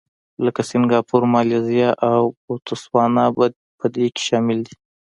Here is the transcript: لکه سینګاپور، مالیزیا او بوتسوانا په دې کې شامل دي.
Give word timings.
لکه 0.45 0.61
سینګاپور، 0.69 1.21
مالیزیا 1.33 1.89
او 2.11 2.21
بوتسوانا 2.43 3.25
په 3.79 3.85
دې 3.95 4.05
کې 4.13 4.21
شامل 4.27 4.57
دي. 4.67 4.75